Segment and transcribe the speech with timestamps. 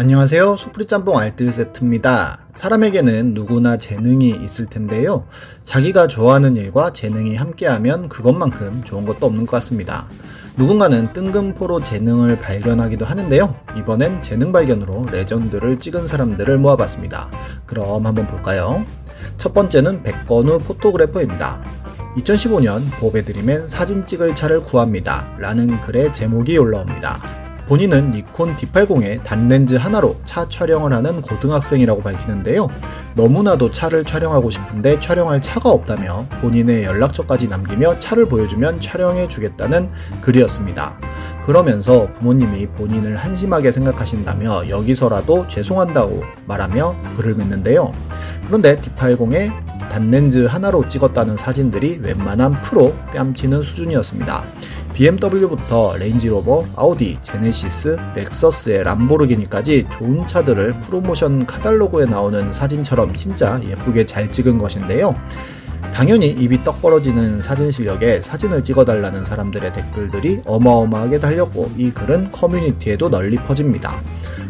[0.00, 0.56] 안녕하세요.
[0.56, 2.38] 소프리 짬뽕 알뜰 세트입니다.
[2.54, 5.26] 사람에게는 누구나 재능이 있을 텐데요.
[5.64, 10.06] 자기가 좋아하는 일과 재능이 함께하면 그것만큼 좋은 것도 없는 것 같습니다.
[10.56, 13.54] 누군가는 뜬금포로 재능을 발견하기도 하는데요.
[13.76, 17.30] 이번엔 재능 발견으로 레전드를 찍은 사람들을 모아봤습니다.
[17.66, 18.86] 그럼 한번 볼까요?
[19.36, 21.62] 첫 번째는 백건우 photographer입니다.
[22.16, 25.28] 2015년 보배드림엔 사진 찍을 차를 구합니다.
[25.38, 27.39] 라는 글의 제목이 올라옵니다.
[27.70, 32.68] 본인은 니콘 D80의 단렌즈 하나로 차 촬영을 하는 고등학생이라고 밝히는데요.
[33.14, 39.88] 너무나도 차를 촬영하고 싶은데 촬영할 차가 없다며 본인의 연락처까지 남기며 차를 보여주면 촬영해 주겠다는
[40.20, 40.98] 글이었습니다.
[41.44, 47.92] 그러면서 부모님이 본인을 한심하게 생각하신다며 여기서라도 죄송한다고 말하며 글을 맺는데요.
[48.48, 49.52] 그런데 D80의
[49.90, 54.44] 단렌즈 하나로 찍었다는 사진들이 웬만한 프로 뺨치는 수준이었습니다.
[55.00, 64.30] BMW부터 레인지로버, 아우디, 제네시스, 렉서스의 람보르기니까지 좋은 차들을 프로모션 카달로그에 나오는 사진처럼 진짜 예쁘게 잘
[64.30, 65.14] 찍은 것인데요.
[65.94, 73.08] 당연히 입이 떡 벌어지는 사진 실력에 사진을 찍어달라는 사람들의 댓글들이 어마어마하게 달렸고 이 글은 커뮤니티에도
[73.08, 74.02] 널리 퍼집니다.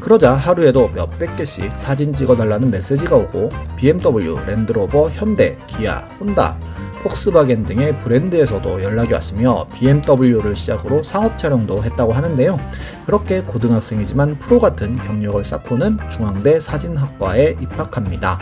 [0.00, 6.56] 그러자 하루에도 몇백 개씩 사진 찍어달라는 메시지가 오고 BMW, 랜드로버, 현대, 기아, 혼다,
[7.02, 12.58] 폭스바겐 등의 브랜드에서도 연락이 왔으며 BMW를 시작으로 상업 촬영도 했다고 하는데요.
[13.06, 18.38] 그렇게 고등학생이지만 프로 같은 경력을 쌓고는 중앙대 사진학과에 입학합니다.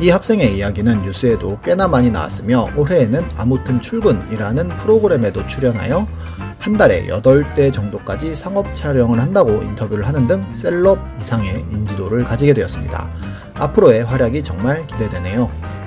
[0.00, 6.06] 이 학생의 이야기는 뉴스에도 꽤나 많이 나왔으며 올해에는 아무튼 출근이라는 프로그램에도 출연하여
[6.60, 13.10] 한 달에 8대 정도까지 상업 촬영을 한다고 인터뷰를 하는 등 셀럽 이상의 인지도를 가지게 되었습니다.
[13.54, 15.77] 앞으로의 활약이 정말 기대되네요.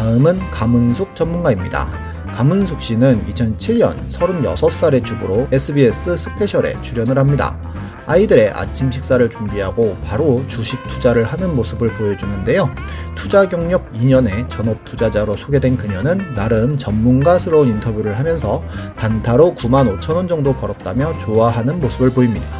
[0.00, 1.86] 다음은 가문숙 전문가입니다.
[2.32, 7.58] 가문숙 씨는 2007년 36살의 주부로 SBS 스페셜에 출연을 합니다.
[8.06, 12.74] 아이들의 아침 식사를 준비하고 바로 주식 투자를 하는 모습을 보여주는데요.
[13.14, 18.64] 투자 경력 2년의 전업 투자자로 소개된 그녀는 나름 전문가스러운 인터뷰를 하면서
[18.96, 22.59] 단타로 9만 5천 원 정도 벌었다며 좋아하는 모습을 보입니다.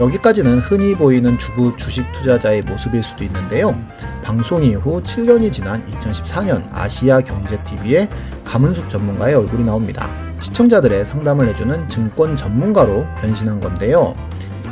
[0.00, 3.76] 여기까지는 흔히 보이는 주부 주식 투자자의 모습일 수도 있는데요.
[4.22, 8.08] 방송 이후 7년이 지난 2014년 아시아 경제TV에
[8.44, 10.08] 가문숙 전문가의 얼굴이 나옵니다.
[10.40, 14.14] 시청자들의 상담을 해주는 증권 전문가로 변신한 건데요.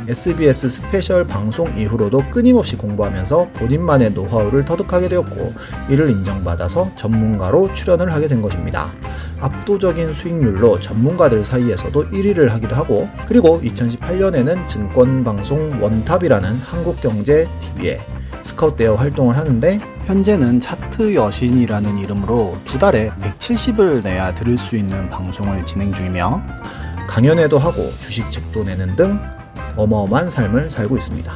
[0.07, 5.53] SBS 스페셜 방송 이후로도 끊임없이 공부하면서 본인만의 노하우를 터득하게 되었고
[5.89, 8.93] 이를 인정받아서 전문가로 출연을 하게 된 것입니다.
[9.39, 18.01] 압도적인 수익률로 전문가들 사이에서도 1위를 하기도 하고 그리고 2018년에는 증권방송 원탑이라는 한국경제TV에
[18.43, 25.65] 스카웃되어 활동을 하는데 현재는 차트 여신이라는 이름으로 두 달에 170을 내야 들을 수 있는 방송을
[25.65, 26.41] 진행 중이며
[27.07, 29.19] 강연회도 하고 주식책도 내는 등
[29.75, 31.31] 어마어마한 삶을 살고 있습니다.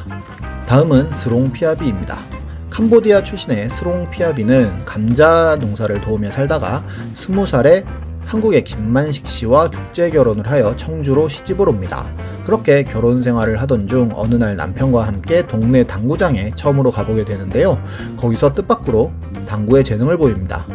[0.66, 2.41] 다음은 스롱 피아비입니다.
[2.72, 7.84] 캄보디아 출신의 스롱 피아비는 감자 농사를 도우며 살다가 20살에
[8.24, 12.10] 한국의 김만식 씨와 국제 결혼을 하여 청주로 시집을 옵니다.
[12.46, 17.78] 그렇게 결혼 생활을 하던 중 어느 날 남편과 함께 동네 당구장에 처음으로 가보게 되는데요.
[18.16, 19.12] 거기서 뜻밖으로
[19.46, 20.66] 당구의 재능을 보입니다.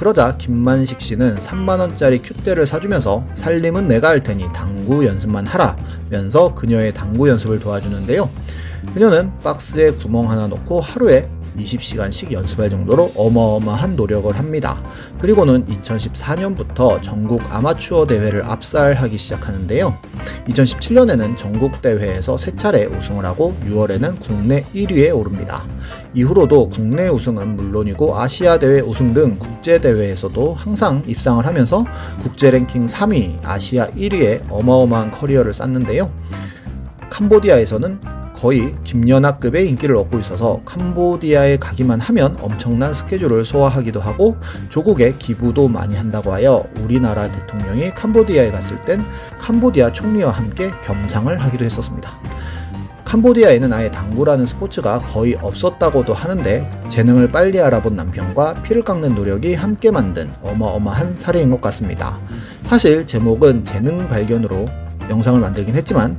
[0.00, 7.28] 그러자 김만식 씨는 3만원짜리 큐대를 사주면서 살림은 내가 할 테니 당구 연습만 하라면서 그녀의 당구
[7.28, 8.30] 연습을 도와주는데요.
[8.94, 11.28] 그녀는 박스에 구멍 하나 넣고 하루에
[11.58, 14.82] 20시간씩 연습할 정도로 어마어마한 노력을 합니다.
[15.18, 19.96] 그리고는 2014년부터 전국 아마추어 대회를 압살하기 시작하는데요.
[20.48, 25.66] 2017년에는 전국 대회에서 세 차례 우승을 하고 6월에는 국내 1위에 오릅니다.
[26.14, 31.84] 이후로도 국내 우승은 물론이고 아시아 대회 우승 등 국제 대회에서도 항상 입상을 하면서
[32.22, 36.10] 국제 랭킹 3위, 아시아 1위에 어마어마한 커리어를 쌓는데요.
[37.10, 44.36] 캄보디아에서는 거의 김연아급의 인기를 얻고 있어서 캄보디아에 가기만 하면 엄청난 스케줄을 소화하기도 하고
[44.70, 49.04] 조국에 기부도 많이 한다고 하여 우리나라 대통령이 캄보디아에 갔을 땐
[49.38, 52.12] 캄보디아 총리와 함께 겸상을 하기도 했었습니다.
[53.04, 59.90] 캄보디아에는 아예 당구라는 스포츠가 거의 없었다고도 하는데 재능을 빨리 알아본 남편과 피를 깎는 노력이 함께
[59.90, 62.18] 만든 어마어마한 사례인 것 같습니다.
[62.62, 64.66] 사실 제목은 재능 발견으로
[65.10, 66.18] 영상을 만들긴 했지만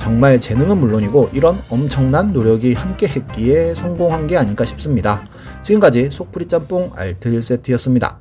[0.00, 5.28] 정말 재능은 물론이고 이런 엄청난 노력이 함께 했기에 성공한 게 아닐까 싶습니다.
[5.62, 8.18] 지금까지 속풀이 짬뽕 알뜰 세트였습니다.